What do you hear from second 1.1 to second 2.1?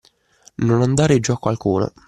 giù a qualcuno.